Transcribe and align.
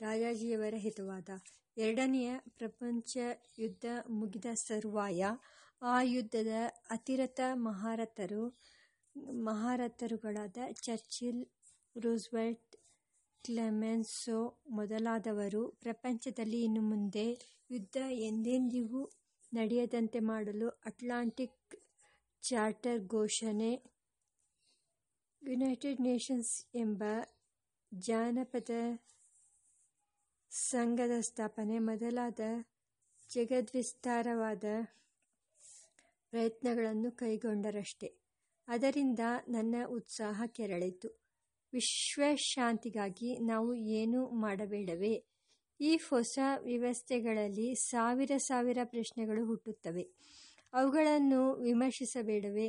ರಾಜಾಜಿಯವರ 0.00 0.74
ಹಿತವಾದ. 0.76 1.30
ಎರಡನೆಯ 1.76 2.30
ಪ್ರಪಂಚ 2.58 3.12
ಯುದ್ಧ 3.58 3.84
ಮುಗಿದ 4.08 4.48
ಸರ್ವಾಯ 4.54 5.24
ಆ 5.82 6.02
ಯುದ್ಧದ 6.02 6.52
ಅತಿರತ 6.90 7.40
ಮಹಾರಥರು 7.54 8.44
ಮಹಾರಥರುಗಳಾದ 9.42 10.56
ಚರ್ಚಿಲ್, 10.82 11.42
ರೂಸ್ವೆಲ್ಟ್, 11.96 12.76
ಕ್ಲೆಮೆನ್ಸೊ 13.44 14.40
ಮೊದಲಾದವರು 14.70 15.62
ಪ್ರಪಂಚದಲ್ಲಿ 15.80 16.60
ಇನ್ನು 16.64 16.82
ಮುಂದೆ 16.82 17.26
ಯುದ್ಧ 17.70 17.96
ಎಂದೆಂದಿಗೂ 18.10 19.02
ನಡೆಯದಂತೆ 19.52 20.20
ಮಾಡಲು 20.20 20.68
ಅಟ್ಲಾಂಟಿಕ್ 20.68 21.74
ಚಾರ್ಟರ್ 22.42 23.00
ಘೋಷಣೆ, 23.06 23.72
ಯುನೈಟೆಡ್ 25.42 26.00
ನೇಷನ್ಸ್ 26.00 26.54
ಎಂಬ 26.76 27.02
ಜಾನಪದ 27.92 28.70
ಸಂಘದ 30.50 31.20
ಸ್ಥಾಪನೆ 31.20 31.78
ಮೊದಲಾದ 31.78 32.40
ಜಗದ್ವಿಸ್ತಾರವಾದ 33.30 34.64
ಪ್ರಯತ್ನಗಳನ್ನು 36.30 37.12
ಕೈಗೊಂಡರಷ್ಟೇ 37.12 38.08
ಅದರಿಂದ 38.68 39.18
ನನ್ನ 39.48 39.74
ಉತ್ಸಾಹ 39.88 40.42
ಕೆರಳಿತು. 40.46 41.08
ವಿಶ್ವಶಾಂತಿಗಾಗಿ 41.72 43.38
ನಾವು 43.38 43.74
ಏನೂ 43.74 44.30
ಮಾಡಬೇಡವೇ? 44.30 45.24
ಈ 45.80 45.96
ಹೊಸ 45.96 46.38
ವ್ಯವಸ್ಥೆಗಳಲ್ಲಿ 46.62 47.74
ಸಾವಿರ 47.74 48.32
ಸಾವಿರ 48.36 48.78
ಪ್ರಶ್ನೆಗಳು 48.84 49.46
ಹುಟ್ಟುತ್ತವೆ. 49.46 50.04
ಅವುಗಳನ್ನು 50.72 51.54
ವಿಮರ್ಶಿಸಬೇಡವೇ? 51.54 52.68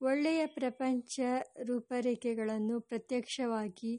ಒಳ್ಳೆಯ 0.00 0.46
ಪ್ರಪಂಚ 0.46 1.20
ರೂಪರೇಖೆಗಳನ್ನು 1.62 2.80
ಪ್ರತ್ಯಕ್ಷವಾಗಿ 2.80 3.92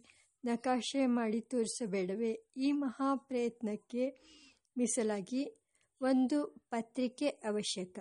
ನಕಾಶೆ 0.45 1.07
ಮಾಡಿ 1.07 1.41
ತೋರಿಸಬೇಡವೆ 1.41 2.43
ಈ 2.57 2.71
ಮಹಾ 2.71 3.19
ಪ್ರಯತ್ನಕ್ಕೆ 3.27 4.21
ಮೀಸಲಾಗಿ 4.77 5.59
ಒಂದು 6.01 6.65
ಪತ್ರಿಕೆ 6.69 7.27
ಅವಶ್ಯಕ. 7.27 7.99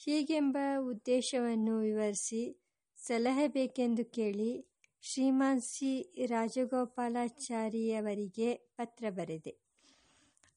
ಹೀಗೆಂಬ 0.00 0.56
ಉದ್ದೇಶವನ್ನು 0.90 1.78
ವಿವರಿಸಿ 1.78 2.64
ಸಲಹೆ 2.98 3.48
ಬೇಕೆಂದು 3.48 4.10
ಕೇಳಿ 4.10 4.70
ಶ್ರೀಮಾನ್ 5.02 5.60
ಸಿ. 5.60 6.12
ರಾಜಗೋಪಾಲಾಚಾರಿಯವರಿಗೆ 6.26 8.72
ಪತ್ರ 8.76 9.10
ಬರೆದೆ. 9.10 9.58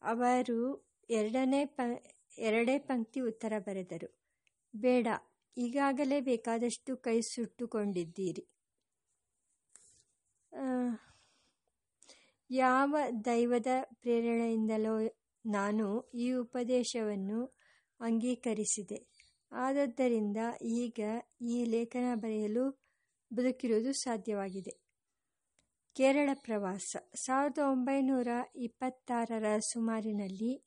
ಅವರು 0.02 0.88
ಎರಡನೇ 1.10 1.66
ಪ 1.66 1.82
ಎರಡೇ 2.40 2.80
ಪಂಕ್ತಿ 2.80 3.22
ಉತ್ತರ 3.22 3.60
ಬರೆದರು. 3.60 4.18
ಬೇಡ, 4.74 5.08
ಈಗಾಗಲೇ 5.58 6.22
ಬೇಕಾದಷ್ಟು 6.22 6.98
ಕೈ 6.98 7.22
ಸುಟ್ಟುಕೊಂಡಿದ್ದೀರಿ. 7.22 8.48
ಯಾವ 12.50 12.96
ದೈವದ 13.26 13.68
ಪ್ರೇರಣೆಯಿಂದಲೋ 14.02 14.96
ನಾನು 15.46 16.12
ಈ 16.14 16.34
ಉಪದೇಶವನ್ನು 16.34 17.40
ಅಂಗೀಕರಿಸಿದೆ. 18.00 19.00
ಆದ್ದರಿಂದ 19.52 20.38
ಈಗ 20.62 21.00
ಈ 21.42 21.64
ಲೇಖನ 21.66 22.16
ಬರೆಯಲು 22.16 22.66
ಬದುಕಿರುವುದು 23.34 23.94
ಸಾಧ್ಯವಾಗಿದೆ. 23.94 24.74
ಕೇರಳ 25.96 26.30
ಪ್ರವಾಸ 26.34 26.96
ಸಾವಿರದ 27.16 27.58
ಒಂಬೈನೂರ 27.58 28.28
ಇಪ್ಪತ್ತಾರರ 28.56 29.58
ಸುಮಾರಿನಲ್ಲಿ 29.60 30.64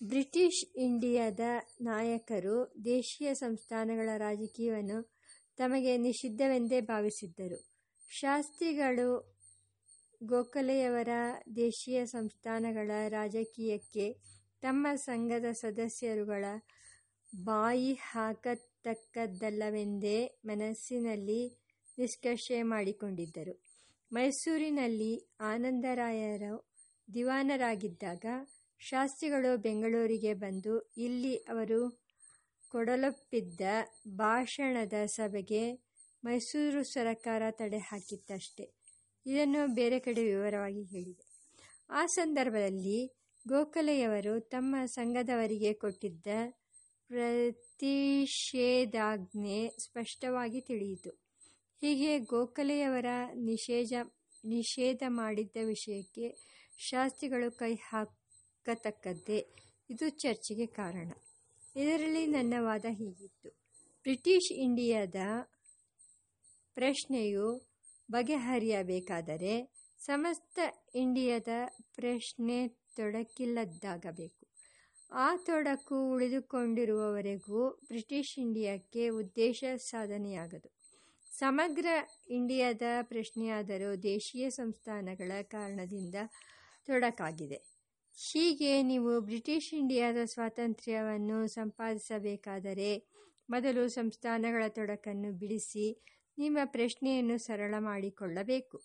ಬ್ರಿಟಿಷ್ 0.00 0.76
ಇಂಡಿಯಾದ 0.76 1.40
ನಾಯಕರು 1.80 2.84
ದೇಶೀಯ 2.84 3.34
ಸಂಸ್ಥಾನಗಳ 3.34 4.08
ರಾಜಕೀಯವನ್ನು 4.16 5.16
ತಮಗೆ 5.56 5.96
ನಿಷಿದ್ಧವೆಂದೇ 5.96 6.80
ಭಾವಿಸಿದ್ದರು. 6.80 7.68
ಶಾಸ್ತ್ರಿಗಳು 8.10 9.36
ಗೋಖಲೆಯವರ 10.22 11.08
ದೇಶೀಯ 11.56 12.06
ಸಂಸ್ಥಾನಗಳ 12.06 12.90
ರಾಜಕೀಯಕ್ಕೆ 13.08 14.16
ತಮ್ಮ 14.60 14.86
ಸಂಘದ 14.94 15.52
ಸದಸ್ಯರುಗಳ 15.52 16.44
ಬಾಯಿ 17.44 17.94
ಹಾಕತಕ್ಕದ್ದಲ್ಲವೆಂದೇ 17.94 20.38
ಮನಸ್ಸಿನಲ್ಲಿ 20.44 21.58
ನಿಷ್ಕರ್ಷೆ 21.98 22.62
ಮಾಡಿಕೊಂಡಿದ್ದರು. 22.62 23.62
ಮೈಸೂರಿನಲ್ಲಿ 24.12 25.28
ಆನಂದರಾಯರು 25.40 26.70
ದಿವಾನರಾಗಿದ್ದಾಗ 27.14 28.26
ಶಾಸ್ತ್ರಿಗಳು 28.80 29.56
ಬೆಂಗಳೂರಿಗೆ 29.56 30.34
ಬಂದು 30.34 30.74
ಇಲ್ಲಿ 30.96 31.34
ಅವರು 31.36 31.80
ಕೊಡಲೊಪ್ಪಿದ್ದ 32.70 33.60
ಭಾಷಣದ 34.16 34.92
ಸಭೆಗೆ 35.06 35.62
ಮೈಸೂರು 36.24 36.82
ಸರಕಾರ 36.84 37.42
ತಡೆ 37.50 37.78
ಹಾಕಿತ್ತಷ್ಟೆ 37.78 38.64
ಇದನ್ನು 39.26 39.74
ಬೇರೆ 39.74 39.98
ಕಡೆ 39.98 40.22
ವಿವರವಾಗಿ 40.24 40.82
ಹೇಳಿದೆ. 40.84 41.24
ಆ 41.90 42.06
ಸಂದರ್ಭದಲ್ಲಿ 42.06 42.98
ಗೋಖಲೆಯವರು 43.46 44.40
ತಮ್ಮ 44.40 44.76
ಸಂಘದವರಿಗೆ 44.86 45.72
ಕೊಟ್ಟಿದ್ದ 45.74 46.26
ಪ್ರತಿಷೇಧಾಜ್ಞೆ 47.10 48.38
ಸ್ಪಷ್ಟವಾಗಿ 49.78 50.60
ತಿಳಿಯಿತು. 50.60 51.10
ಹೀಗೆ 51.82 52.18
ಗೋಖಲೆಯವರ 52.18 53.06
ನಿಷೇಧ 53.34 53.92
ನಿಷೇಧ 54.44 55.02
ಮಾಡಿದ್ದ 55.08 55.56
ವಿಷಯಕ್ಕೆ 55.64 56.26
ಶಾಸ್ತ್ರಿಗಳು 56.78 57.50
ಕೈ 57.58 57.74
ಹಾಕತಕ್ಕದ್ದೇ. 58.66 59.46
ಇದು 59.90 60.08
ಚರ್ಚೆಗೆ 60.08 60.66
ಕಾರಣ. 60.66 61.12
ಇದರಲ್ಲಿ 61.76 62.26
ನನ್ನ 62.26 62.54
ವಾದ 62.58 62.84
ಹೀಗಿತ್ತು. 62.88 63.48
ಬ್ರಿಟಿಷ್ 64.02 64.52
ಇಂಡಿಯಾದ 64.52 65.14
ಪ್ರಶ್ನೆಯು 66.74 67.68
ಬಗೆಹರಿಯಬೇಕಾದರೆ 68.10 69.70
ಸಮಸ್ತ 69.98 70.58
ಇಂಡಿಯಾದ 70.94 71.48
ಪ್ರಶ್ನೆ 71.94 72.68
ತೊಡಕಿಲ್ಲದ್ದಾಗಬೇಕು. 72.68 74.46
ಆ 75.12 75.36
ತೊಡಕು 75.36 76.10
ಉಳಿದುಕೊಂಡಿರುವವರೆಗೂ 76.10 77.70
ಬ್ರಿಟಿಷ್ 77.70 78.38
ಇಂಡಿಯಾಕ್ಕೆ 78.38 79.08
ಉದ್ದೇಶ 79.08 79.64
ಸಾಧನೆಯಾಗದು. 79.76 80.70
ಸಮಗ್ರ 81.38 81.86
ಇಂಡಿಯಾದ 82.30 82.82
ಪ್ರಶ್ನೆಯಾದರೂ 83.02 83.96
ದೇಶೀಯ 83.96 84.50
ಸಂಸ್ಥಾನಗಳ 84.50 85.32
ಕಾರಣದಿಂದ 85.42 86.14
ತೊಡಕಾಗಿದೆ. 86.86 87.75
ಹೀಗೆ 88.18 88.82
ನೀವು 88.82 89.20
ಬ್ರಿಟಿಷ್ 89.20 89.74
ಇಂಡಿಯಾದ 89.74 90.16
ಸ್ವಾತಂತ್ರ್ಯವನ್ನು 90.24 91.46
ಸಂಪಾದಿಸಬೇಕಾದರೆ 91.48 92.90
ಮೊದಲು 93.50 93.88
ಸಂಸ್ಥಾನಗಳ 93.88 94.64
ತೊಡಕನ್ನು 94.68 95.32
ಬಿಡಿಸಿ 95.32 95.86
ನಿಮ್ಮ 96.38 96.58
ಪ್ರಶ್ನೆಯನ್ನು 96.64 97.38
ಸರಳ 97.38 97.74
ಮಾಡಿಕೊಳ್ಳಬೇಕು. 97.78 98.78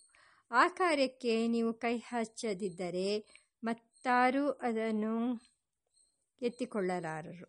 ಆ 0.50 0.68
ಕಾರ್ಯಕ್ಕೆ 0.68 1.46
ನೀವು 1.46 1.74
ಕೈ 1.74 1.96
ಹಚ್ಚದಿದ್ದರೆ 1.96 3.08
ಮತ್ತಾರೂ 3.62 4.50
ಅದನ್ನು 4.50 5.14
ಎತ್ತಿಕೊಳ್ಳಲಾರರು. 6.40 7.48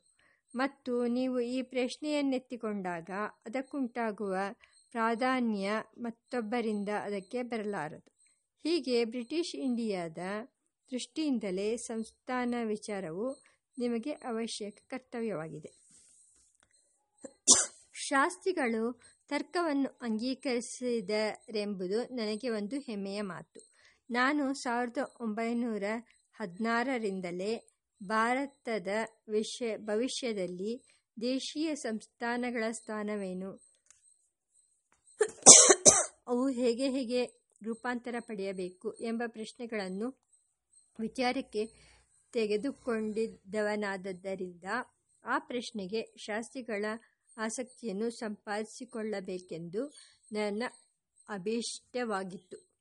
ಮತ್ತು 0.56 1.07
ನೀವು 1.07 1.39
ಈ 1.39 1.62
ಪ್ರಶ್ನೆಯನ್ನೆತ್ತಿಕೊಂಡಾಗ 1.62 3.09
ಅದಕ್ಕುಂಟಾಗುವ 3.45 4.35
ಪ್ರಾಧಾನ್ಯ 4.91 5.69
ಮತ್ತೊಬ್ಬರಿಂದ 5.97 6.89
ಅದಕ್ಕೆ 7.03 7.44
ಬರಲಾರದು. 7.44 8.09
ಹೀಗೆ 8.65 9.06
ಬ್ರಿಟಿಷ್ 9.06 9.56
ಇಂಡಿಯಾದ 9.56 10.19
ದೃಷ್ಟಿಯಿಂದಲೇ 10.94 11.78
ಸಂಸ್ಥಾನ 11.78 12.56
ವಿಚಾರವು 12.66 13.44
ನಿಮಗೆ 13.80 14.12
ಅವಶ್ಯಕ 14.12 14.78
ಕರ್ತವ್ಯವಾಗಿದೆ. 14.88 15.84
ಶಾಸ್ತ್ರಿಗಳು 17.94 19.01
ತರ್ಕವನ್ನು 19.28 19.98
ಅಂಗೀಕರಿಸಿದರೆಂಬುದು 20.01 22.04
ನನಗೆ 22.04 22.50
ಒಂದು 22.50 22.80
ಹೆಮ್ಮೆಯ 22.80 23.22
ಮಾತು. 23.22 23.72
ನಾನು 24.10 24.54
ಸಾವಿರದ 24.54 24.98
ಒಂಬೈನೂರ 25.22 25.84
ಹದಿನಾರರಿಂದಲೇ 26.34 27.69
ಭಾರತದ 28.06 28.88
ವಿಷಯ, 29.30 29.78
ಭವಿಷ್ಯದಲ್ಲಿ 29.78 30.84
ದೇಶೀಯ 31.22 31.75
ಸಂಸ್ಥಾನಗಳ 31.75 32.63
ಸ್ಥಾನವೇನು? 32.72 33.60
ಅವು 36.28 36.50
ಹೇಗೆ 36.50 36.90
ಹೇಗೆ 36.90 37.44
ರೂಪಾಂತರ 37.63 38.16
ಪಡೆಯಬೇಕು 38.19 38.94
ಎಂಬ 38.94 39.24
ಪ್ರಶ್ನೆಗಳನ್ನು 39.28 40.23
ವಿಚಾರಕ್ಕೆ 41.00 41.69
ತೆಗೆದುಕೊಂಡಿದ್ದವನಾದದ್ದರಿಂದ 42.31 44.63
ಆ 45.25 45.40
ಪ್ರಶ್ನೆಗೆ 45.40 46.13
ಶಾಸ್ತ್ರಿಗಳ 46.18 46.86
ಆಸಕ್ತಿಯನ್ನು 47.38 48.10
ಸಂಪಾದಿಸಿಕೊಳ್ಳಬೇಕೆಂದು 48.10 49.94
ನನ್ನ 50.31 50.63
ಅಭೀಷ್ಟವಾಗಿತ್ತು. 51.30 52.69